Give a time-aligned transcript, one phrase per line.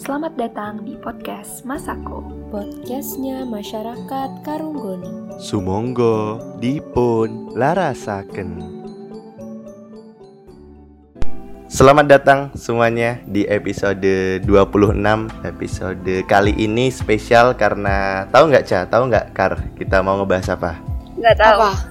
[0.00, 2.24] Selamat datang di podcast Masako.
[2.48, 5.36] Podcastnya Masyarakat Karunggoni.
[5.36, 8.80] Sumonggo dipun larasaken.
[11.68, 14.48] Selamat datang semuanya di episode 26
[15.44, 18.80] Episode kali ini spesial karena tahu nggak Ca?
[18.88, 19.52] Tahu nggak Kar?
[19.76, 20.80] Kita mau ngebahas apa?
[21.20, 21.58] Nggak tahu.
[21.60, 21.72] Apa?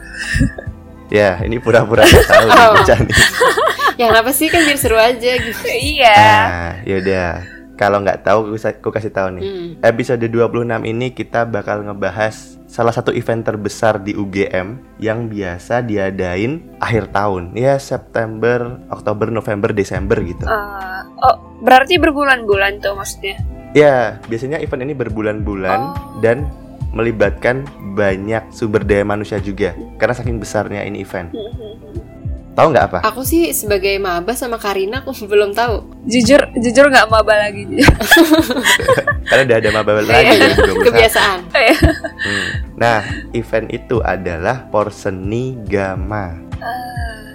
[1.09, 2.85] Ya, ini pura-pura nggak tahu nih, Oh.
[2.85, 3.17] Ca nih.
[4.05, 5.65] Yang apa sih kan biar seru aja gitu.
[5.65, 6.17] Iya.
[6.21, 7.58] Nah, yaudah.
[7.79, 9.43] Kalau nggak tahu, aku, kasih tahu nih.
[9.47, 9.67] Hmm.
[9.79, 16.75] Episode 26 ini kita bakal ngebahas salah satu event terbesar di UGM yang biasa diadain
[16.83, 17.55] akhir tahun.
[17.55, 20.43] Ya September, Oktober, November, Desember gitu.
[20.43, 23.39] Eh, oh, berarti berbulan-bulan tuh maksudnya.
[23.71, 26.19] Ya, biasanya event ini berbulan-bulan Oh.
[26.19, 26.51] dan
[26.91, 27.63] melibatkan
[27.95, 29.71] banyak sumber daya manusia juga.
[29.95, 31.31] Karena saking besarnya ini event.
[32.59, 32.99] Tahu nggak apa?
[33.07, 36.03] Aku sih sebagai maba sama Karina aku belum tahu.
[36.03, 37.63] jujur, jujur nggak maba lagi.
[39.31, 40.87] Karena udah ada mabel lagi Iya, 2021.
[40.91, 41.39] Kebiasaan.
[41.47, 42.47] Hmm.
[42.75, 42.99] Nah,
[43.31, 46.49] event itu adalah Porseni Gama.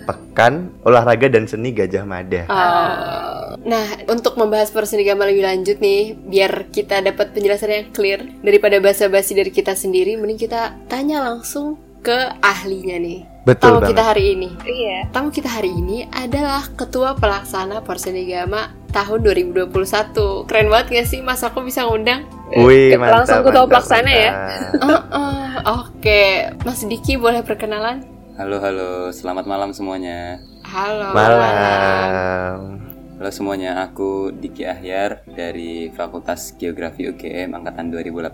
[0.04, 2.44] Pekan Olahraga dan Seni Gajah Mada.
[2.52, 3.56] Oh.
[3.64, 9.32] Nah, untuk membahas Persenigama lebih lanjut nih, biar kita dapat penjelasan yang clear daripada basa-basi
[9.32, 13.33] dari kita sendiri, mending kita tanya langsung ke ahlinya nih.
[13.44, 13.90] Betul Tamu banget.
[13.92, 14.48] kita hari ini.
[14.64, 14.98] Iya.
[15.12, 20.48] Tamu kita hari ini adalah Ketua Pelaksana Porsenigama tahun 2021.
[20.48, 22.24] Keren banget gak sih Mas aku bisa ngundang?
[22.56, 23.20] Wih, mantap.
[23.20, 24.30] langsung ketua mantap, pelaksana ya?
[24.32, 24.80] mantap.
[24.80, 25.44] Uh, uh,
[25.84, 26.22] Oke,
[26.64, 28.08] Mas Diki boleh perkenalan?
[28.34, 30.40] Halo halo, selamat malam semuanya.
[30.64, 31.12] Halo.
[31.12, 32.83] Malam.
[33.14, 38.26] Halo semuanya, aku Diki Ahyar dari Fakultas Geografi UGM angkatan 2018.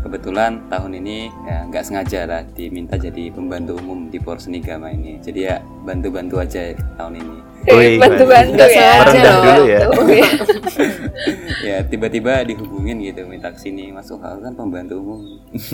[0.00, 5.20] Kebetulan tahun ini ya nggak sengaja lah diminta jadi pembantu umum di Porsenigama ini.
[5.20, 7.36] Jadi ya bantu-bantu aja tahun ini.
[8.00, 8.72] Bantu-bantu ya.
[8.72, 9.78] sengaja Merendah dulu ya.
[10.08, 10.28] Ya.
[11.58, 15.20] Ya tiba-tiba dihubungin gitu minta ke sini masuk hal kan pembantu umum.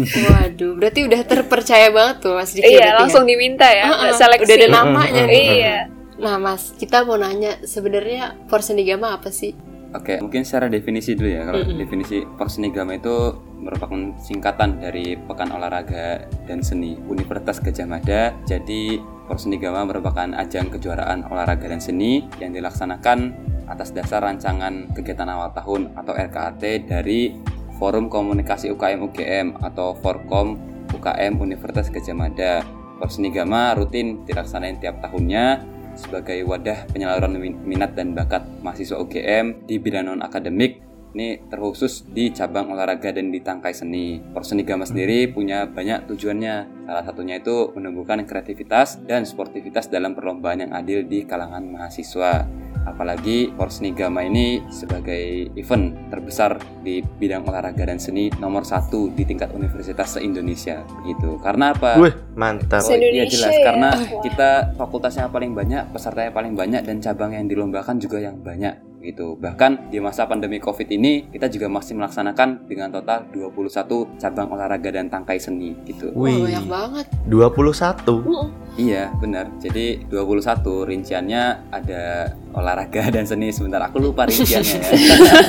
[0.03, 2.67] Waduh, berarti udah terpercaya banget tuh Mas Diki.
[2.67, 3.31] Iya, langsung ya?
[3.31, 3.95] diminta ya.
[3.95, 4.49] Nggak seleksi.
[4.49, 5.25] Udah ada namanya.
[5.31, 5.94] Iya.
[6.19, 9.55] Nah, Mas, kita mau nanya sebenarnya Porsenigama apa sih?
[9.95, 11.47] Oke, mungkin secara definisi dulu ya.
[11.47, 11.79] Kalau Mm-mm.
[11.79, 18.35] definisi Porsenigama itu merupakan singkatan dari Pekan Olahraga dan Seni Universitas Gajah Mada.
[18.43, 23.33] Jadi Porsenigama merupakan ajang kejuaraan olahraga dan seni yang dilaksanakan
[23.65, 27.33] atas dasar rancangan kegiatan awal tahun atau RKAT dari
[27.81, 30.61] Forum Komunikasi UKM UGM atau Forkom
[30.93, 32.61] UKM Universitas Gajah Mada.
[33.01, 39.79] Porsenigama rutin dilaksanain tiap tahunnya sebagai wadah penyaluran min- minat dan bakat mahasiswa UGM di
[39.79, 44.19] bidang non akademik ini terkhusus di cabang olahraga dan di tangkai seni.
[44.19, 46.85] Porsenigama sendiri punya banyak tujuannya.
[46.85, 52.45] Salah satunya itu menumbuhkan kreativitas dan sportivitas dalam perlombaan yang adil di kalangan mahasiswa.
[52.85, 59.57] Apalagi Porsenigama ini sebagai event terbesar di bidang olahraga dan seni nomor satu di tingkat
[59.57, 61.41] universitas se-Indonesia begitu.
[61.41, 61.97] Karena apa?
[61.97, 62.85] Wih, mantap.
[62.85, 63.65] Oh, iya jelas ya?
[63.65, 64.21] karena Wah.
[64.21, 69.37] kita fakultasnya paling banyak, pesertanya paling banyak dan cabang yang dilombakan juga yang banyak gitu.
[69.37, 74.89] Bahkan di masa pandemi Covid ini kita juga masih melaksanakan dengan total 21 cabang olahraga
[74.89, 76.09] dan tangkai seni gitu.
[76.11, 77.07] Wah, Wih, banyak banget.
[77.29, 78.51] 21.
[78.75, 79.47] Iya, benar.
[79.61, 80.43] Jadi 21
[80.83, 82.03] rinciannya ada
[82.51, 83.53] olahraga dan seni.
[83.53, 84.95] Sebentar aku lupa rinciannya ya.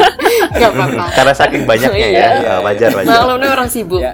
[0.59, 1.05] Gak apa-apa.
[1.11, 2.53] Karena saking banyaknya ya, Iya.
[2.61, 3.09] wajar wajar.
[3.09, 3.99] Maklumnya orang sibuk.
[3.99, 4.13] ya.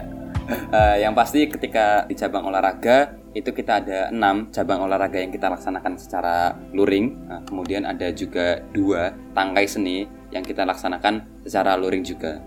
[0.51, 5.47] Eh, yang pasti ketika di cabang olahraga itu kita ada enam cabang olahraga yang kita
[5.47, 7.16] laksanakan secara luring.
[7.28, 12.39] Nah, kemudian ada juga dua tangkai seni yang kita laksanakan secara luring juga.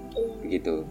[0.44, 0.84] Begitu.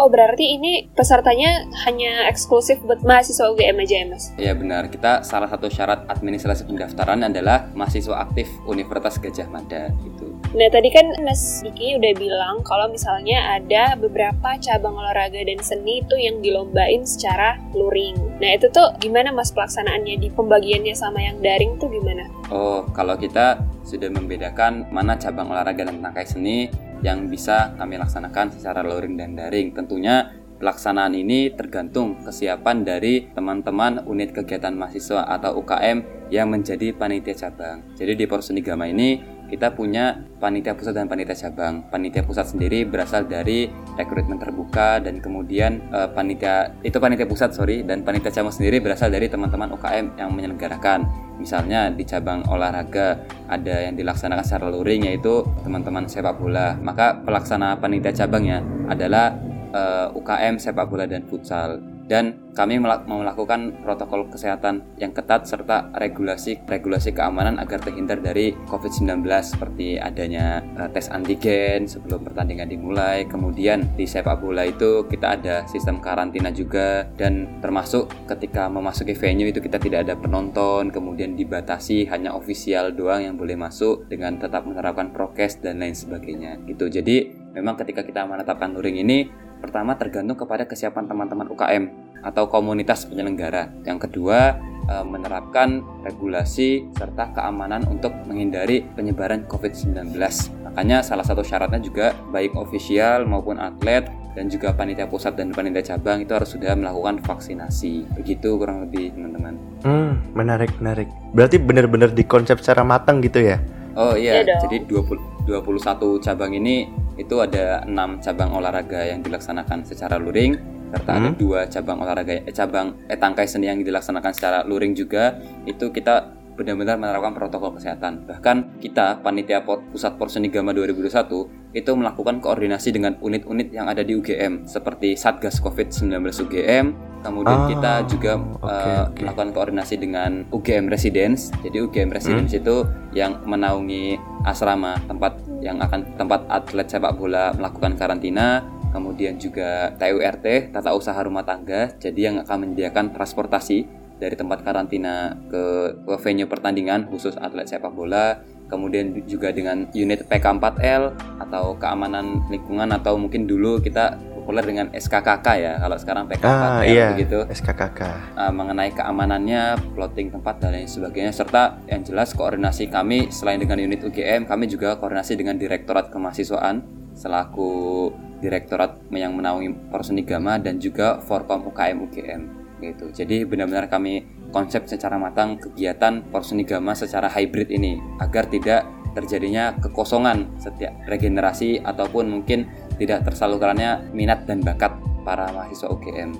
[0.00, 4.24] Oh, berarti ini pesertanya hanya eksklusif buat mahasiswa UGM aja ya, Mas?
[4.40, 10.29] Ya benar, kita salah satu syarat administrasi pendaftaran adalah mahasiswa aktif Universitas Gajah Mada gitu.
[10.50, 16.02] Nah, tadi kan Mas Diki udah bilang kalau misalnya ada beberapa cabang olahraga dan seni
[16.02, 18.18] itu yang dilombain secara luring.
[18.42, 22.26] Nah, itu tuh gimana Mas pelaksanaannya di pembagiannya sama yang daring tuh gimana?
[22.50, 26.66] Oh, kalau kita sudah membedakan mana cabang olahraga dan tangkai seni
[26.98, 29.70] yang bisa kami laksanakan secara luring dan daring.
[29.70, 37.48] Tentunya pelaksanaan ini tergantung kesiapan dari teman-teman unit kegiatan mahasiswa atau UKM yang menjadi panitia
[37.48, 37.96] cabang.
[37.96, 41.82] Jadi di Porsenigama ini kita punya panitia pusat dan panitia cabang.
[41.90, 43.66] Panitia pusat sendiri berasal dari
[43.98, 49.10] rekrutmen terbuka dan kemudian eh, panitia itu panitia pusat sorry dan panitia cabang sendiri berasal
[49.10, 51.02] dari teman-teman UKM yang menyelenggarakan.
[51.42, 56.78] Misalnya di cabang olahraga ada yang dilaksanakan secara luring yaitu teman-teman sepak bola.
[56.78, 59.34] Maka pelaksana panitia cabangnya adalah
[59.74, 61.89] eh, UKM sepak bola dan futsal.
[62.10, 68.50] Dan kami melak- melakukan protokol kesehatan yang ketat serta regulasi regulasi keamanan agar terhindar dari
[68.66, 73.30] COVID-19 seperti adanya uh, tes antigen sebelum pertandingan dimulai.
[73.30, 79.54] Kemudian di sepak bola itu kita ada sistem karantina juga dan termasuk ketika memasuki venue
[79.54, 84.66] itu kita tidak ada penonton kemudian dibatasi hanya ofisial doang yang boleh masuk dengan tetap
[84.66, 86.58] menerapkan prokes dan lain sebagainya.
[86.66, 86.90] Gitu.
[86.90, 87.16] Jadi
[87.54, 91.84] memang ketika kita menetapkan luring ini Pertama tergantung kepada kesiapan teman-teman UKM
[92.20, 93.68] atau komunitas penyelenggara.
[93.84, 100.16] Yang kedua e, menerapkan regulasi serta keamanan untuk menghindari penyebaran COVID-19.
[100.64, 105.94] Makanya salah satu syaratnya juga baik ofisial maupun atlet dan juga panitia pusat dan panitia
[105.94, 108.06] cabang itu harus sudah melakukan vaksinasi.
[108.16, 109.54] Begitu kurang lebih teman-teman.
[109.82, 111.08] Hmm, menarik, menarik.
[111.34, 113.58] Berarti benar-benar dikonsep secara matang gitu ya?
[113.98, 114.60] Oh iya, Iya dong.
[114.70, 116.86] jadi 20, 21 cabang ini
[117.18, 120.54] itu ada 6 cabang olahraga yang dilaksanakan secara luring
[120.90, 121.38] serta ada Hmm.
[121.38, 126.39] dua cabang olahraga eh, cabang eh, tangkai seni yang dilaksanakan secara luring juga itu kita
[126.60, 128.28] benar-benar menerapkan protokol kesehatan.
[128.28, 134.12] Bahkan kita panitia pusat Porseni Gama 2021 itu melakukan koordinasi dengan unit-unit yang ada di
[134.12, 136.12] UGM seperti Satgas Covid-19
[136.44, 136.86] UGM.
[137.20, 139.20] Kemudian Ah, kita juga oke, eh, oke.
[139.24, 141.48] melakukan koordinasi dengan UGM Residence.
[141.64, 142.60] Jadi UGM Residence Hmm.
[142.60, 142.76] itu
[143.16, 148.64] yang menaungi asrama tempat yang akan tempat atlet sepak bola melakukan karantina.
[148.90, 151.94] Kemudian juga TURT, tata usaha rumah tangga.
[152.02, 157.90] Jadi yang akan menyediakan transportasi dari tempat karantina ke, ke venue pertandingan khusus atlet sepak
[157.90, 158.36] bola.
[158.70, 161.10] Kemudian juga dengan unit PK4L
[161.42, 165.72] atau keamanan lingkungan atau mungkin dulu kita populer dengan SKKK ya.
[165.82, 167.10] Kalau sekarang PK4L Ah, iya.
[167.10, 168.00] begitu SKKK.
[168.38, 173.82] uh, mengenai keamanannya, plotting tempat dan lain sebagainya serta yang jelas koordinasi kami selain dengan
[173.82, 178.08] unit UGM kami juga koordinasi dengan Direktorat Kemahasiswaan selaku
[178.38, 182.42] direktorat yang menaungi Porseni Gama dan juga Forkom UKM UGM
[182.80, 183.12] gitu.
[183.12, 189.74] Jadi benar-benar kami konsep secara matang kegiatan Porseni Gama secara hybrid ini agar tidak terjadinya
[189.78, 192.66] kekosongan setiap regenerasi ataupun mungkin
[192.96, 194.94] tidak tersalurkannya minat dan bakat
[195.26, 196.30] para mahasiswa UGM.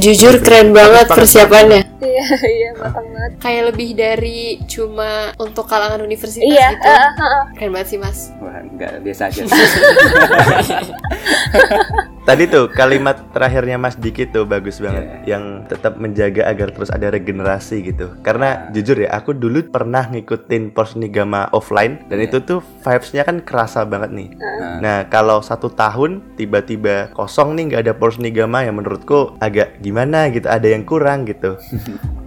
[0.00, 1.91] Jujur keren banget persiapannya.
[2.02, 2.24] Iya,
[2.58, 3.32] iya, matang banget.
[3.38, 6.84] Kayak lebih dari cuma untuk kalangan universitas Iya, gitu.
[6.84, 7.42] eh, eh, eh.
[7.54, 8.34] Keren banget sih mas.
[8.42, 9.42] Wah, enggak biasa aja.
[12.22, 15.34] Tadi tuh kalimat terakhirnya Mas Diki tuh bagus banget Iya.
[15.34, 18.14] yang tetap menjaga agar terus ada regenerasi gitu.
[18.22, 22.30] Karena jujur ya, aku dulu pernah ngikutin Porseni Gama offline dan Iya.
[22.30, 24.28] itu tuh vibes-nya kan kerasa banget nih.
[24.38, 29.78] Nah, Nah, kalau satu tahun tiba-tiba kosong nih nggak ada Porseni Gama yang menurutku agak
[29.78, 31.58] gimana gitu, ada yang kurang gitu.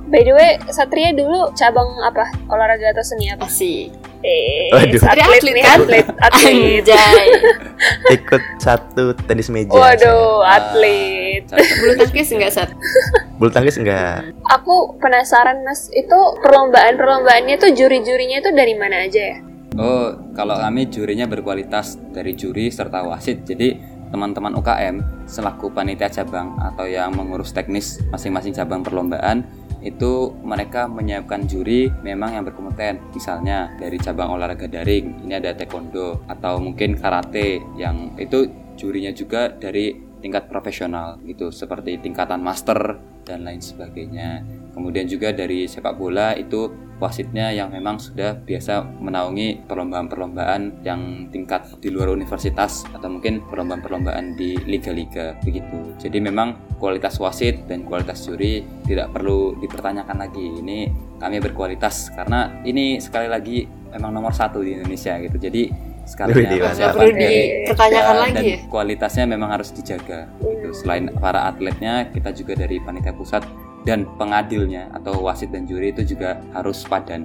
[0.05, 2.29] By the way, Satria dulu cabang apa?
[2.45, 3.49] Olahraga atau seni apa?
[3.49, 3.89] Asik.
[4.21, 5.01] Eh, Waduh.
[5.01, 5.77] Satria atlet atlet nih, kan?
[5.81, 6.53] atlet, atlet.
[6.81, 7.27] Anjay.
[8.21, 9.73] Ikut satu tenis meja.
[9.73, 11.45] Waduh, atlet.
[11.49, 12.69] Bulu tangkis enggak Sat?
[12.69, 12.77] saya.
[13.41, 14.29] Bulu tangkis enggak.
[14.53, 19.37] Aku penasaran mas, itu perlombaan-perlombaannya tuh juri-jurinya itu dari mana aja ya?
[19.75, 23.43] Oh, kalau kami jurinya berkualitas dari juri serta wasit.
[23.43, 29.45] Jadi teman-teman UKM selaku panitia cabang atau yang mengurus teknis masing-masing cabang perlombaan
[29.85, 32.97] itu mereka menyiapkan juri memang yang berkompeten.
[33.13, 39.53] Misalnya dari cabang olahraga daring ini ada taekwondo atau mungkin karate yang itu jurinya juga
[39.53, 39.93] dari
[40.25, 44.41] tingkat profesional gitu seperti tingkatan master dan lain sebagainya
[44.75, 51.67] kemudian juga dari sepak bola itu wasitnya yang memang sudah biasa menaungi perlombaan-perlombaan yang tingkat
[51.83, 55.95] di luar universitas atau mungkin perlombaan-perlombaan di liga-liga begitu.
[55.99, 60.45] Jadi memang kualitas wasit dan kualitas juri tidak perlu dipertanyakan lagi.
[60.63, 60.79] Ini
[61.19, 65.35] kami berkualitas karena ini sekali lagi memang nomor satu di Indonesia gitu.
[65.35, 65.63] Jadi
[66.05, 68.57] sekali perlu dipertanyakan lagi dan ya?
[68.71, 70.71] kualitasnya memang harus dijaga gitu.
[70.71, 73.43] Selain para atletnya, kita juga dari panitia pusat
[73.85, 77.23] dan pengadilnya atau wasit dan juri itu juga harus padan.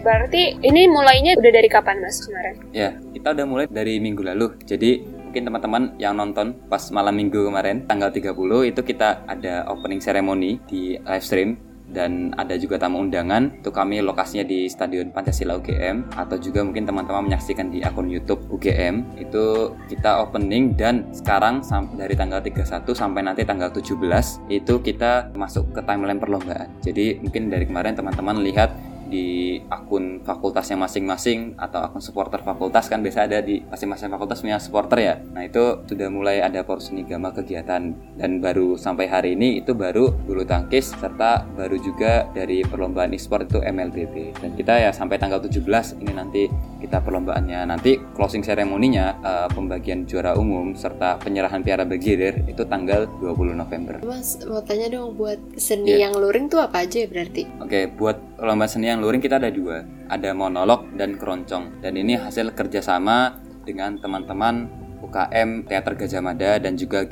[0.00, 2.54] Berarti ini mulainya udah dari kapan mas kemarin?
[2.70, 4.54] Ya, kita udah mulai dari minggu lalu.
[4.62, 8.32] Jadi mungkin teman-teman yang nonton pas malam minggu kemarin tanggal 30
[8.72, 14.04] itu kita ada opening ceremony di live stream dan ada juga tamu undangan itu kami
[14.04, 19.72] lokasinya di Stadion Pancasila UGM atau juga mungkin teman-teman menyaksikan di akun YouTube UGM itu
[19.88, 21.64] kita opening dan sekarang
[21.96, 23.96] dari tanggal 31 sampai nanti tanggal 17
[24.52, 26.68] itu kita masuk ke timeline perlombaan.
[26.84, 28.70] Jadi mungkin dari kemarin teman-teman lihat
[29.08, 34.60] di akun fakultasnya masing-masing atau akun supporter fakultas kan biasa ada di masing-masing fakultas punya
[34.60, 35.14] supporter ya.
[35.32, 37.82] Nah itu sudah mulai ada porseni gama kegiatan
[38.14, 43.48] dan baru sampai hari ini itu baru bulu tangkis serta baru juga dari perlombaan e-sport
[43.48, 45.64] itu MLBB dan kita ya sampai tanggal 17
[45.98, 46.42] ini nanti
[46.78, 47.64] kita perlombaannya.
[47.64, 53.98] Nanti closing ceremony-nya eh, pembagian juara umum serta penyerahan piala bergilir itu tanggal 20 November.
[54.04, 56.10] Mas mau tanya dong buat seni Iya.
[56.10, 57.48] yang luring tuh apa aja ya berarti?
[57.64, 61.82] Oke, buat lomba seni yang luring kita ada dua, ada monolog dan keroncong.
[61.82, 64.70] Dan ini hasil kerjasama dengan teman-teman
[65.02, 67.06] UKM Teater Gajah Mada dan juga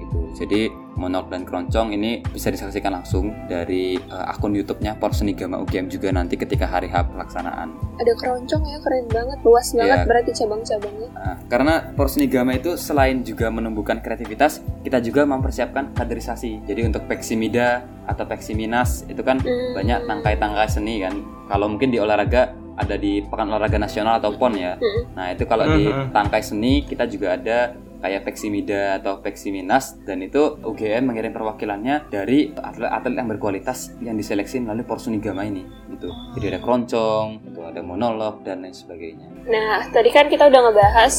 [0.00, 0.05] gitu.
[0.36, 6.12] Jadi monolog dan keroncong ini bisa disaksikan langsung dari eh, akun YouTube-nya Porsenigama UGM juga
[6.12, 7.72] nanti ketika hari H pelaksanaan.
[7.96, 10.04] Ada keroncong ya, keren banget, luas banget Iya.
[10.04, 11.08] berarti cabang-cabangnya.
[11.10, 16.60] Nah, karena Porsenigama itu selain juga menumbuhkan kreativitas, kita juga mempersiapkan kaderisasi.
[16.64, 19.72] Jadi untuk Peksimida atau Peksiminas itu kan Hmm.
[19.72, 21.16] banyak tangkai-tangkai seni kan.
[21.48, 24.76] Kalau mungkin di olahraga ada di Pekan Olahraga Nasional atau PON ya.
[24.76, 25.02] Hmm.
[25.16, 26.12] Nah, itu kalau di Mhm.
[26.12, 32.52] tangkai seni kita juga ada kayak Peksimida atau Peksiminas dan itu UGM mengirim perwakilannya dari
[32.52, 36.10] atlet-atlet yang berkualitas yang diseleksi melalui Porsenigama ini gitu.
[36.36, 39.26] Jadi ada keroncong, itu ada monolog dan lain sebagainya.
[39.46, 41.14] Nah, tadi kan kita udah ngebahas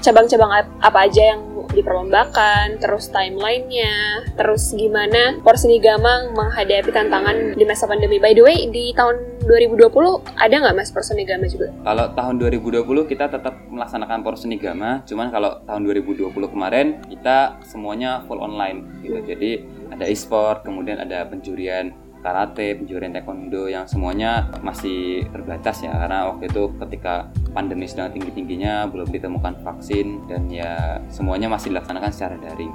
[0.00, 7.84] cabang-cabang ap- apa aja yang diperlombakan, terus timelinenya, terus gimana Porsenigama menghadapi tantangan di masa
[7.84, 8.16] pandemi.
[8.16, 9.92] By the way, di tahun 2020
[10.34, 11.70] ada nggak Mas Porsenigama juga?
[11.84, 18.40] Kalau tahun 2020 kita tetap melaksanakan Porsenigama, cuman kalau tahun 2020 kemarin kita semuanya full
[18.40, 19.20] online gitu.
[19.20, 21.92] Jadi ada e-sport, kemudian ada penjurian
[22.26, 28.90] karate, penjurian taekwondo yang semuanya masih terbatas ya karena waktu itu ketika pandemi sedang tinggi-tingginya
[28.90, 32.74] belum ditemukan vaksin dan ya semuanya masih dilaksanakan secara daring.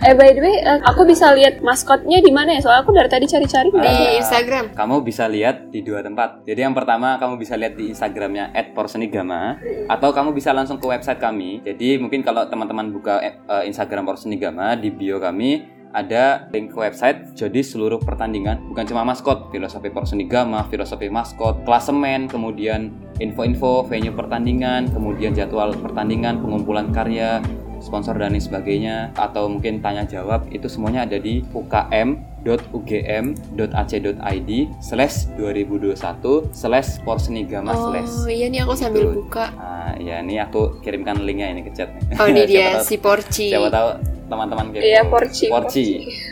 [0.00, 2.60] Eh by the way, eh, aku bisa lihat maskotnya di mana ya?
[2.64, 4.08] Soalnya aku dari tadi cari-cari nggak Di.
[4.24, 4.64] Instagram.
[4.72, 6.42] Kamu bisa lihat di dua tempat.
[6.48, 9.60] Jadi yang pertama kamu bisa lihat di Instagramnya @porsenigama
[9.92, 11.60] atau kamu bisa langsung ke website kami.
[11.60, 17.36] Jadi mungkin kalau teman-teman buka eh, Instagram Porsenigama di bio kami ada link ke website.
[17.36, 24.88] Jadi seluruh pertandingan bukan cuma maskot, filosofi Porsenigama, filosofi maskot, klasemen, kemudian info-info venue pertandingan,
[24.90, 27.44] kemudian jadwal pertandingan, pengumpulan karya,
[27.82, 36.50] sponsor dan lain sebagainya atau mungkin tanya jawab itu semuanya ada di ukm.ugm.ac.id slash 2021
[36.50, 39.12] slash porsenigama slash Oh iya nih aku sambil Gitu.
[39.18, 39.44] buka.
[39.52, 41.88] Nah, ya ini aku kirimkan linknya ini ke chat.
[42.16, 43.46] Oh ini dia tahu- si Porci.
[43.50, 43.88] Siapa tahu
[44.26, 44.80] teman-teman kepo.
[44.80, 45.44] Iya, Porci.
[45.46, 45.84] Porci.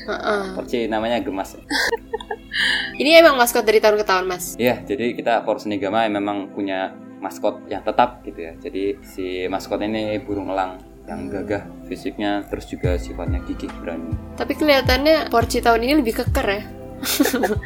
[0.06, 0.42] Heeh.
[0.54, 1.56] Porci namanya gemas.
[2.92, 4.52] Ini emang maskot dari tahun ke tahun mas.
[4.54, 8.52] Iya, jadi kita Porsenigama memang punya maskot yang tetap gitu ya.
[8.54, 10.74] Jadi si maskot ini burung elang
[11.10, 14.14] yang gagah fisiknya terus juga sifatnya gigih berani.
[14.38, 16.62] Tapi kelihatannya Porci tahun ini lebih keker ya.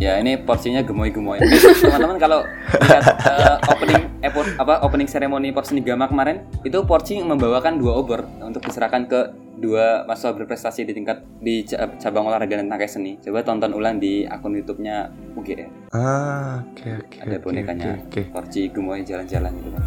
[0.00, 1.36] Ya ini porsinya gemoy-gemoy.
[1.84, 2.40] Teman-teman kalau
[2.72, 8.64] lihat eh, opening epo, apa opening ceremony Porsenigama kemarin itu Porci membawakan dua obor untuk
[8.64, 9.20] diserahkan ke
[9.60, 13.20] dua mahasiswa berprestasi di tingkat di ca- cabang olahraga dan tangkai seni.
[13.20, 15.92] Coba tonton ulang di akun YouTube-nya UGM.
[15.92, 17.16] Ah, oke oke.
[17.20, 18.24] Ada oke, bonekanya Oke.
[18.24, 18.32] oke.
[18.32, 19.84] Porci gemoy jalan-jalan gitu kan.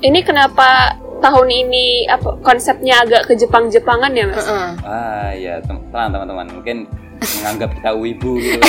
[0.00, 4.44] Ini kenapa tahun ini apa konsepnya agak ke Jepang-Jepangan ya Mas?
[4.44, 4.70] Heeh.
[4.84, 6.84] Ah ya tenang teman-teman mungkin
[7.24, 8.60] menganggap kita wibu gitu.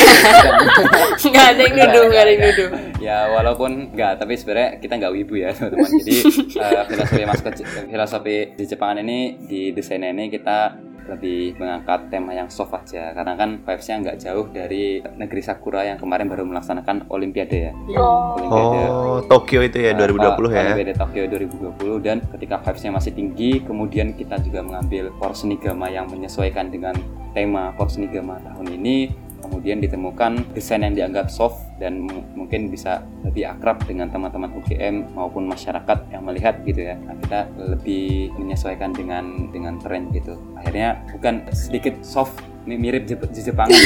[1.36, 2.70] Nggak ada yang nuduh, nggak ada yang nuduh.
[3.04, 6.18] ya walaupun enggak tapi sebenarnya kita nggak wibu ya teman-teman jadi
[6.64, 7.54] eh, filosofi maskot
[7.92, 13.14] filosofi di Jepangan ini di desainnya ini kita lebih mengangkat tema yang soft aja.
[13.14, 17.74] Karena kan vibes-nya nggak jauh dari negeri Sakura yang kemarin baru melaksanakan Olimpiade ya.
[17.98, 18.38] Oh.
[18.38, 18.86] Olimpiade.
[18.90, 20.74] Oh, Tokyo itu ya eh, 2020 ya.
[20.74, 26.70] Olimpiade Tokyo 2020 dan ketika vibes-nya masih tinggi kemudian kita juga mengambil Porsenigama yang menyesuaikan
[26.70, 26.96] dengan
[27.36, 33.50] tema Porsenigama tahun ini kemudian ditemukan desain yang dianggap soft dan mu- mungkin bisa lebih
[33.50, 39.52] akrab dengan teman-teman UGM maupun masyarakat yang melihat gitu ya nah, kita lebih menyesuaikan dengan
[39.52, 43.70] dengan tren gitu akhirnya bukan sedikit soft mi- mirip Jepang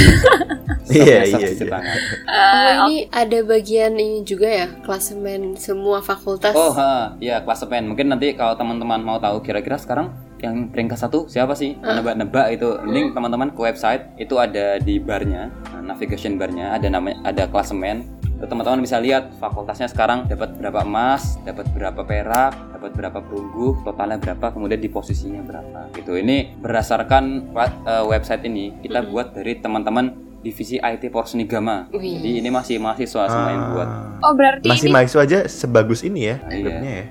[0.90, 1.54] Iya, iya, iya.
[1.54, 1.98] Jepangan.
[2.26, 6.58] Oh ini ada bagian ini juga ya klasemen semua fakultas.
[6.58, 7.94] Oh, ha, ya klasemen.
[7.94, 11.76] Mungkin nanti kalau teman-teman mau tahu kira-kira sekarang yang peringkat satu siapa sih?
[11.80, 12.80] Nebak-nebak itu.
[12.84, 18.08] Mending teman-teman ke website itu ada di barnya, nah, navigation barnya ada namanya ada klasemen.
[18.40, 23.84] Itu teman-teman bisa lihat fakultasnya sekarang dapat berapa emas, dapat berapa perak, dapat berapa perunggu,
[23.84, 25.92] totalnya berapa, kemudian di posisinya berapa.
[25.92, 26.16] Gitu.
[26.16, 27.52] Ini berdasarkan
[27.84, 31.92] eh, website ini kita buat dari teman-teman divisi IT Porsenigama.
[31.92, 32.16] Wih.
[32.20, 33.88] Jadi ini masih mahasiswa semua yang buat.
[33.88, 34.24] Ah.
[34.24, 36.56] Oh berarti Masih ini mahasiswa aja sebagus ini ya Iya.
[36.56, 37.06] hidupnya ya.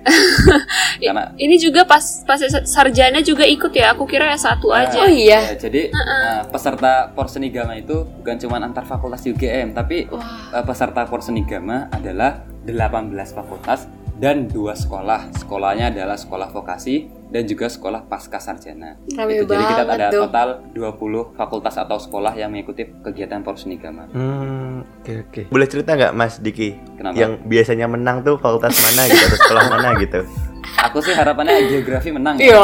[1.08, 3.92] Karena ini juga pas pas sarjana juga ikut ya.
[3.92, 5.04] Aku kira ya satu aja.
[5.04, 5.52] Oh iya.
[5.52, 10.60] Ya, jadi uh, peserta Porsenigama itu bukan cuma antar fakultas UGM, tapi Wah.
[10.60, 15.30] uh, peserta Porsenigama adalah 18 fakultas dan dua sekolah.
[15.38, 18.98] Sekolahnya adalah sekolah vokasi dan juga sekolah pasca sarjana.
[19.14, 19.52] Rame Gitu.
[19.54, 20.22] Jadi kita ada tuh.
[20.26, 24.10] total 20 fakultas atau sekolah yang mengikuti kegiatan Poros Nigama.
[24.10, 25.42] Hmm, oke oke.
[25.54, 26.74] Boleh cerita nggak Mas Diki?
[26.98, 27.14] Kenapa?
[27.14, 30.20] Yang biasanya menang tuh fakultas mana gitu atau sekolah mana gitu?
[30.78, 32.38] Aku sih harapannya geografi menang.
[32.38, 32.58] Iya,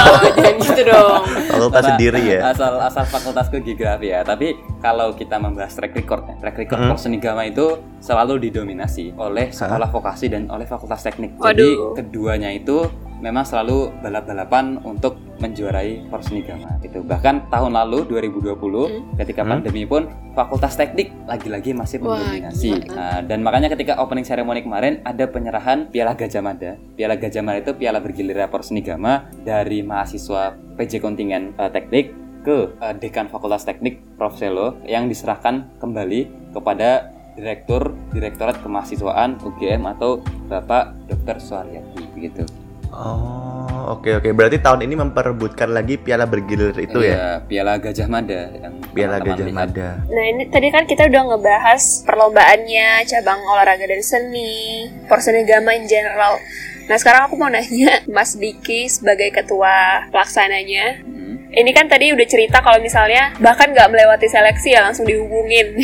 [0.36, 1.22] jangan gitu dong.
[1.48, 2.52] Fakultas sendiri ya.
[2.52, 4.20] Asal asal fakultas ke geografi ya.
[4.26, 6.96] Tapi kalau kita membahas track record, ya, track record Hmm.
[6.96, 11.36] Poros Nigama itu selalu didominasi oleh sekolah vokasi dan oleh fakultas teknik.
[11.36, 11.52] Waduh.
[11.52, 11.68] Jadi
[12.00, 12.88] keduanya itu
[13.20, 17.00] memang selalu balap-balapan untuk menjuarai Poros Nigama itu.
[17.00, 19.50] Bahkan tahun lalu 2020 ketika Hmm.
[19.56, 22.92] pandemi pun fakultas teknik lagi-lagi masih mendominasi.
[22.92, 26.76] Nah, dan makanya ketika opening ceremony kemarin ada penyerahan Piala Gajah Mada.
[26.96, 32.12] Piala Gajah Mada itu piala bergilir Poros Nigama dari mahasiswa PJ kontingen eh, teknik
[32.44, 39.86] ke eh, dekan Fakultas Teknik Prof Selo yang diserahkan kembali kepada Direktur Direktorat Kemahasiswaan UGM
[39.96, 41.40] atau Bapak Dr.
[41.40, 42.44] Suaryadi begitu.
[42.90, 44.28] Oh, oke oke.
[44.34, 47.14] Berarti tahun ini memperebutkan lagi piala bergilir itu ya?
[47.14, 49.56] Iya, Piala Gajah Mada yang Piala teman-teman Gajah lihat.
[49.56, 49.88] Mada.
[50.10, 56.42] Nah ini tadi kan kita udah ngebahas perlombaannya, cabang olahraga dan seni, Porsenegama in general.
[56.90, 61.06] Nah sekarang aku mau nanya Mas Diki sebagai ketua pelaksananya.
[61.06, 61.46] Hmm.
[61.50, 65.78] Ini kan tadi udah cerita kalau misalnya bahkan nggak melewati seleksi ya langsung dihubungin.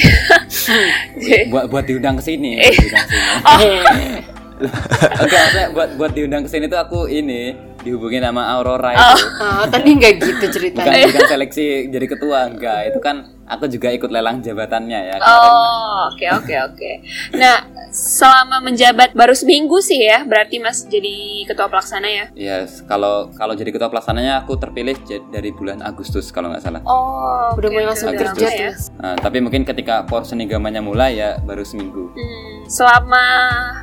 [1.55, 2.75] Buat buat diundang ke sini, Eh.
[4.57, 7.53] Oke, maksudnya buat buat diundang ke sini tuh aku ini
[7.87, 9.15] dihubungin sama Aurora itu.
[9.39, 11.07] Ah, tadi nggak gitu Bukan, ceritanya.
[11.07, 13.17] bukan seleksi jadi ketua enggak itu kan
[13.47, 15.17] aku juga ikut lelang jabatannya ya.
[15.23, 16.91] Oh, oke oke oke.
[17.33, 22.25] Nah, selama menjabat baru seminggu sih ya, berarti Mas jadi ketua pelaksana ya?
[22.35, 24.99] ya kalau kalau jadi ketua pelaksananya aku terpilih
[25.31, 28.71] dari bulan Agustus kalau nggak salah Oh, Udah mulai langsung udah kerja ya.
[28.99, 33.25] Nah, tapi mungkin ketika porsenigamanya mulai ya baru seminggu Hmm, selama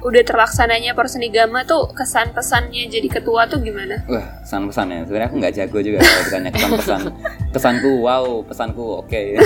[0.01, 3.92] udah terlaksananya Porsenigama tuh kesan pesannya jadi ketua tuh gimana?
[4.09, 7.01] Wah pesan pesannya sebenarnya aku nggak jago juga kalau ditanya kesan pesan
[7.53, 9.21] kesanku wow pesanku oke.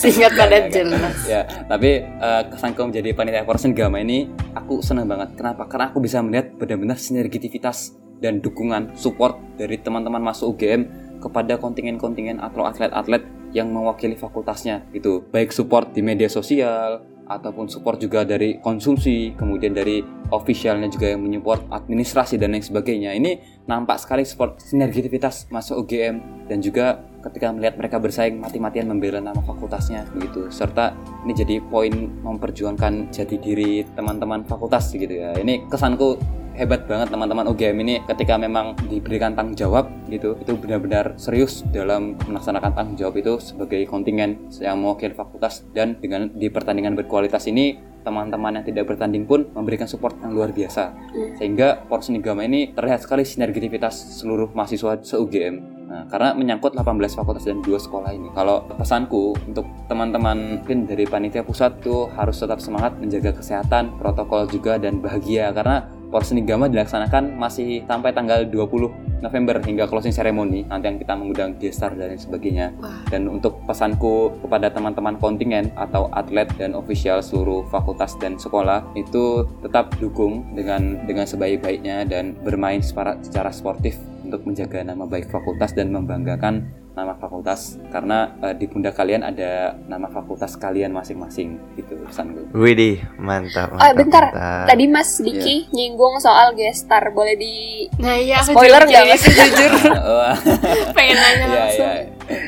[0.00, 1.16] Singkat padat nggak, jelas.
[1.26, 5.34] ya tapi eh, kesanku menjadi panitia Porsenigama ini aku senang banget.
[5.36, 5.66] Kenapa?
[5.66, 10.86] Karena aku bisa melihat benar-benar sinergitivitas dan dukungan support dari teman-teman masuk UGM
[11.20, 15.26] kepada kontingen-kontingen atau atlet-atlet yang mewakili fakultasnya gitu.
[15.34, 20.02] Baik support di media sosial ataupun support juga dari konsumsi kemudian dari
[20.34, 23.14] officialnya juga yang menyupport administrasi dan lain sebagainya.
[23.14, 29.22] Ini nampak sekali support sinergitivitas masuk UGM dan juga ketika melihat mereka bersaing mati-matian membela
[29.22, 30.50] nama fakultasnya begitu.
[30.50, 30.90] Serta
[31.22, 31.92] ini jadi poin
[32.26, 35.36] memperjuangkan jati diri teman-teman fakultas gitu ya.
[35.38, 36.18] Ini kesanku
[36.54, 42.18] hebat banget teman-teman UGM ini ketika memang diberikan tanggung jawab gitu itu benar-benar serius dalam
[42.26, 47.78] melaksanakan tanggung jawab itu sebagai kontingen yang mewakili fakultas dan dengan di pertandingan berkualitas ini
[48.00, 50.96] teman-teman yang tidak bertanding pun memberikan support yang luar biasa.
[51.36, 57.58] Sehingga Porsenigama ini terlihat sekali sinergitivitas seluruh mahasiswa se-UGM Nah, karena menyangkut 18 fakultas dan
[57.66, 58.30] dua sekolah ini.
[58.30, 64.46] Kalau pesanku untuk teman-teman mungkin dari panitia pusat tuh harus tetap semangat menjaga kesehatan, protokol
[64.46, 65.50] juga dan bahagia.
[65.50, 71.54] Karena Porsenigama dilaksanakan masih sampai tanggal 20 November hingga closing ceremony nanti yang kita mengundang
[71.60, 72.74] gestar dan sebagainya.
[73.06, 79.46] Dan untuk pesanku kepada teman-teman kontingen atau atlet dan official seluruh fakultas dan sekolah itu
[79.62, 83.94] tetap dukung dengan dengan sebaik-baiknya dan bermain secara, secara sportif
[84.24, 89.78] untuk menjaga nama baik fakultas dan membanggakan nama fakultas karena eh, di pundak kalian ada
[89.86, 92.44] nama fakultas kalian masing-masing gitu pesan gue.
[92.52, 93.94] Widih, mantap, Oh, mantap.
[93.94, 94.24] bentar.
[94.28, 94.66] mantap.
[94.66, 97.54] Tadi Mas Diki nyinggung soal gestar, boleh di
[97.96, 99.22] Nah iya Spoiler nggak, Mas?
[99.22, 100.34] jujur Wah,
[100.96, 101.86] pengen nanya ya, langsung.
[101.86, 102.02] ya,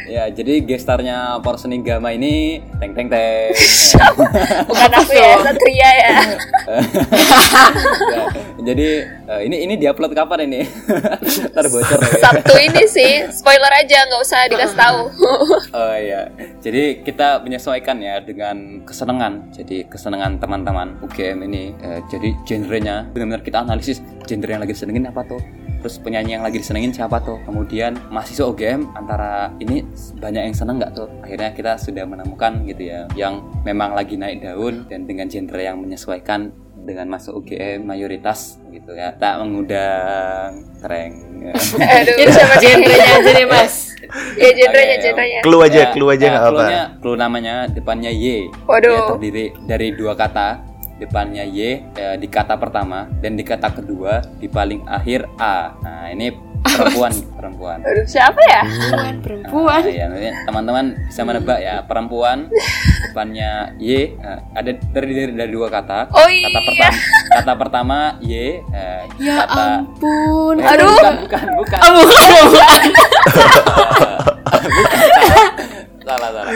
[0.07, 3.53] ya, jadi gestarnya Porsenigama ini teng teng teng.
[4.68, 6.11] bukan aku ya, Satria ya.
[8.12, 8.25] Ya,
[8.61, 10.61] jadi eh, ini ini diupload kapan ini?
[11.53, 12.21] Ntar bocor lagi.
[12.21, 15.01] Sabtu ini sih, spoiler aja, nggak usah dikasih tahu.
[15.73, 16.29] Oh iya,
[16.61, 19.53] jadi kita menyesuaikan ya dengan kesenangan.
[19.53, 21.75] Jadi kesenangan teman-teman UGM ini.
[21.81, 25.40] Eh, jadi genrenya benar-benar kita analisis genre yang lagi disenengin apa tuh.
[25.83, 27.42] Terus penyanyi yang lagi disenengin siapa tuh.
[27.42, 29.83] Kemudian mahasiswa UGM antara ini
[30.16, 31.11] banyak yang seneng nggak tuh.
[31.21, 35.83] Akhirnya kita sudah menemukan gitu ya, yang memang lagi naik daun dan dengan genre yang
[35.83, 41.14] menyesuaikan dengan masuk UGM mayoritas gitu ya tak mengundang tereng
[41.79, 43.75] Aduh, Jadi siapa genrenya aja nih mas
[44.35, 45.40] ya genrenya, genrenya.
[45.47, 46.64] Clue aja, Ya, clue aja ya, nggak apa.
[46.99, 48.51] clue namanya depannya Y.
[48.66, 48.90] Waduh.
[48.92, 50.71] Dia terdiri dari dua kata.
[51.00, 51.61] Depannya Y
[51.96, 55.74] eh, di kata pertama dan di kata kedua di paling akhir A.
[55.83, 58.62] Nah, ini perempuan perempuan Aduh, siapa ya?
[58.62, 59.83] Perempuan, perempuan.
[59.83, 62.46] Nah, ya, nanti teman-teman bisa menebak ya perempuan
[63.11, 66.14] depannya Y eh, ada terdiri dari, dari dua kata.
[66.14, 66.48] Oh Kata iya.
[66.62, 66.96] pertama
[67.33, 70.57] kata pertama Y eh, Ya kata ampun.
[70.62, 70.87] Eh, Aduh.
[70.87, 71.78] bukan bukan bukan.
[71.83, 72.83] Oh, bukan, bukan.
[76.02, 76.52] salah salah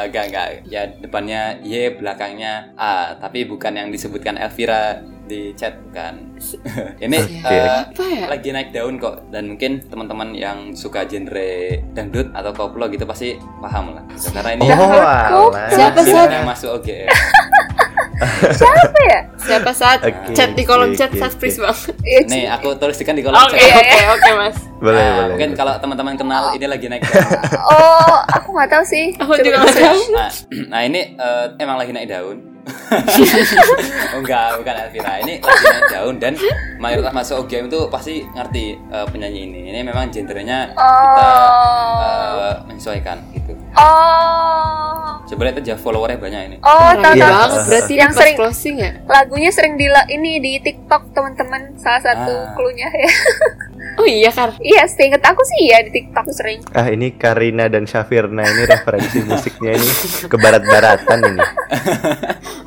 [0.00, 0.48] Eh, enggak enggak.
[0.66, 3.14] Ya depannya Y belakangnya A.
[3.14, 6.34] Tapi bukan yang disebutkan Elvira di chat bukan.
[7.04, 7.46] Ini Oke.
[7.46, 8.26] eh, Apa ya?
[8.26, 9.28] lagi naik daun kok.
[9.28, 11.52] Dan mungkin teman-teman yang suka genre
[11.92, 14.02] dangdut atau koplo gitu pasti paham lah.
[14.10, 14.66] Karena ini
[15.30, 15.52] Oh.
[15.68, 16.28] Siapa, Sat?
[16.30, 17.06] yang masuk OGM
[18.52, 19.20] Siapa ya?
[19.34, 21.40] Siapa saat Oke, chat di kolom oke, chat oke, saat oke.
[21.40, 21.76] please bang.
[22.02, 24.56] Iya, nih aku tuliskan di kolom Oke chat oke oke mas.
[24.76, 25.28] Boleh, Nah, boleh.
[25.30, 27.28] mungkin kalau teman-teman kenal ini lagi naik daun
[27.72, 29.12] Oh, aku nggak tahu sih.
[29.14, 30.00] Aku Coba juga nggak tahu.
[30.10, 30.28] Nah,
[30.72, 32.38] nah ini eh, emang lagi naik daun.
[32.70, 35.12] oh, enggak, bukan Elvira.
[35.18, 36.32] Ini lagi naik daun dan
[36.76, 39.60] mayoritas masuk OGM itu pasti ngerti eh, penyanyi ini.
[39.70, 41.26] Ini memang genrenya kita
[41.98, 43.52] eh, menyesuaikan gitu.
[43.72, 45.22] Oh.
[45.24, 46.56] Coba lihat aja followernya banyak ini.
[46.58, 47.32] Oh, tahu Iya tahu.
[47.32, 48.90] banget berarti yang sering closing ya.
[49.04, 52.50] lagunya sering di ini di TikTok teman-teman salah satu Ah.
[52.52, 53.10] cluenya ya.
[53.96, 54.54] Oh iya kan.
[54.60, 56.60] iya, seinget aku sih ya di TikTok sering.
[56.70, 59.88] Ah ini Karina dan Syafirna ini referensi musiknya ini
[60.24, 61.42] ke barat-baratan ini.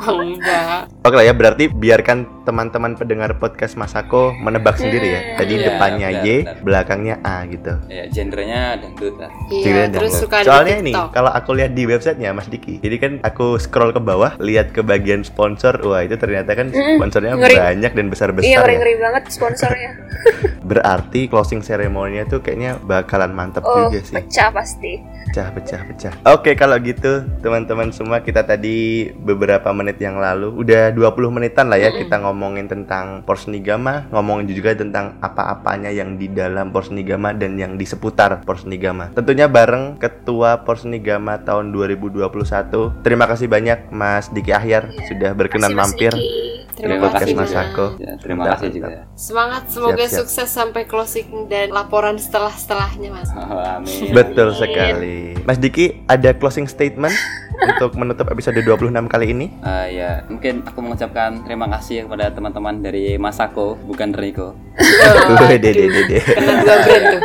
[0.04, 0.92] Oh, enggak.
[1.00, 5.40] Oke lah ya berarti biarkan teman-teman pendengar podcast Masako menebak sendiri ya.
[5.40, 6.56] Tadi Iya, depannya benar, Y, benar.
[6.60, 7.72] belakangnya A gitu.
[7.88, 9.32] Ya, genrenya dangdut lah.
[9.48, 10.24] Iya, Kirain terus dangdut.
[10.28, 11.08] suka Soalnya TikTok.
[11.10, 14.84] kalau aku lihat di websitenya Mas Diki, jadi kan aku scroll ke bawah, lihat ke
[14.84, 17.56] bagian sponsor, wah itu ternyata kan sponsornya ngeri.
[17.56, 18.60] banyak dan Iya, besar-besar ya.
[18.60, 19.92] ngeri-ngeri banget sponsornya.
[20.68, 24.14] Berarti closing ceremony-nya tuh kayaknya bakalan mantap Oh, juga sih.
[24.14, 25.00] pecah pasti.
[25.24, 26.14] Pecah, pecah, pecah.
[26.30, 31.80] Oke, kalau gitu teman-teman semua kita tadi beberapa menit yang lalu udah 20 menitan lah
[31.80, 37.76] ya kita ngomongin tentang Porsnigama, ngomongin juga tentang apa-apanya yang di dalam Porsnigama dan yang
[37.76, 39.10] di seputar Porsnigama.
[39.16, 43.02] Tentunya bareng Ketua Porsnigama tahun 2021.
[43.02, 46.73] Terima kasih banyak Mas Diki Ahyar sudah berkenan Makasih, Mas mampir Diki.
[46.74, 47.64] Terima podcast kasih Mas Mas.
[47.70, 47.86] Ako.
[48.02, 48.88] Ya, terima kasih juga.
[49.14, 50.20] Semangat, semoga Siap, siap.
[50.26, 53.30] sukses sampai closing dan laporan setelah-setelahnya mas.
[53.30, 54.10] Oh, amin.
[54.10, 55.38] Betul sekali.
[55.46, 57.14] Mas Diki, ada closing statement
[57.62, 59.46] untuk menutup episode 26 kali ini?
[59.62, 64.58] Eh, ya, mungkin aku mengucapkan terima kasih kepada teman-teman dari Masako, bukan Riko.
[65.46, 66.20] Wede, dede, dede.
[66.26, 67.22] Kena dua brand tuh.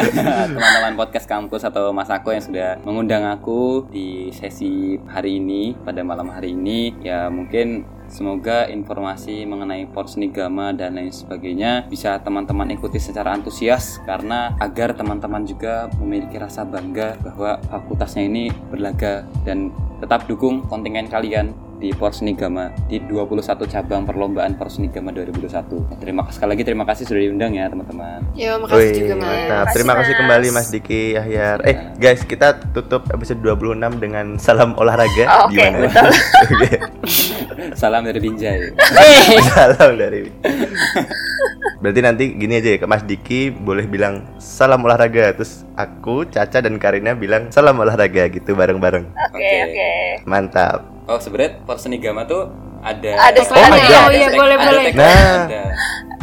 [0.56, 6.00] teman-teman podcast kampus atau Mas Ako yang sudah mengundang aku di sesi hari ini pada
[6.00, 12.98] malam hari ini ya mungkin semoga informasi mengenai Porsnigama dan lain sebagainya bisa teman-teman ikuti
[12.98, 19.69] secara antusias karena agar teman-teman juga memiliki rasa bangga bahwa fakultasnya ini berlaga dan
[20.00, 25.96] tetap dukung kontingen kalian di Porsnigama di 21 cabang perlombaan Porsnigama 2021.
[25.96, 28.20] Terima kasih sekali lagi terima kasih sudah diundang ya teman-teman.
[28.36, 29.24] Ya makasih Wih, juga mas.
[29.24, 29.66] mantap.
[29.72, 30.20] Terima kasih Mas.
[30.20, 31.58] kembali Mas Diki Ahyar.
[31.64, 35.24] Eh, guys, kita tutup episode 26 dengan salam olahraga.
[35.24, 35.78] Oh, oke, Gimana?
[35.88, 36.10] betul.
[37.80, 38.60] Salam dari Binjai.
[39.48, 40.28] salam dari
[41.80, 46.76] Berarti nanti gini aja ya, Mas Diki boleh bilang salam olahraga, terus aku, Caca dan
[46.76, 49.08] Karina bilang salam olahraga gitu bareng-bareng.
[49.08, 49.56] Oke, Oke.
[49.64, 49.90] oke.
[50.28, 50.84] Mantap.
[51.08, 53.96] Oh sebenarnya Porsenigama tuh ada Ada Oh, ada.
[54.00, 54.82] Oh, iya, boleh, boleh.
[54.92, 55.46] Nah.
[55.46, 55.62] Ada.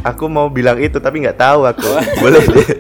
[0.06, 1.89] Aku mau bilang itu tapi nggak tahu aku.
[2.17, 2.67] boleh deh.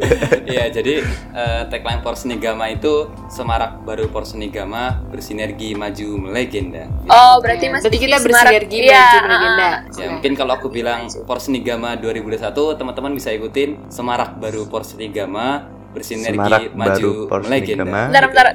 [0.47, 1.03] Iya jadi
[1.35, 6.87] eh, tagline Porsenigama itu semarak baru Porsenigama bersinergi maju melegenda.
[6.87, 7.11] Gitu.
[7.11, 9.69] Oh, berarti Mas Berarti Diki kita semarak- bersinergi Iya, maju ah, melegenda.
[9.93, 12.47] Ya mungkin kalau aku bilang Porsenigama 2021
[12.79, 17.83] teman-teman bisa ikutin semarak baru Porsenigama bersinergi Semarak maju baru melegenda.
[17.83, 17.99] Porsenigama.
[18.07, 18.47] Bentar, bentar.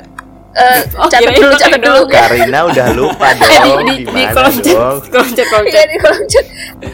[0.52, 1.96] Eh, Oh, catat dulu, catat dulu.
[1.98, 2.06] dong.
[2.08, 3.48] Karina udah lupa dong.
[3.48, 4.96] Eh, di, di, di Gimana kolom chat, dong?
[5.08, 5.86] kolom chat, kolom Iya, chat.
[5.86, 6.46] di kolom chat.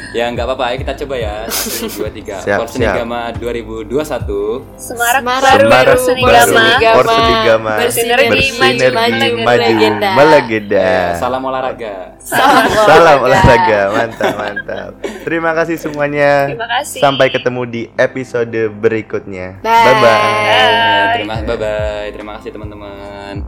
[0.09, 1.35] Ya nggak apa-apa, ayo kita coba ya.
[1.45, 2.37] 1, 2, 3.
[2.41, 3.89] Siap, Porsenigama 2021
[4.77, 6.61] Semarak Semarak baru Semarak Porsenigama.
[6.79, 7.73] baru Porsenigama.
[7.79, 10.11] Bersinergi Bersinergi maju maju melegenda.
[10.15, 10.89] melegenda.
[11.17, 11.95] Salam olahraga.
[12.19, 14.91] Salam Salam olahraga, mantap mantap.
[15.25, 16.49] Terima kasih semuanya.
[16.49, 17.01] Terima kasih.
[17.01, 19.61] Sampai ketemu di episode berikutnya.
[19.61, 19.73] Bye.
[19.83, 20.21] Bye bye.
[20.47, 20.65] Ya,
[21.15, 22.09] terima bye bye.
[22.11, 23.48] Terima kasih teman-teman.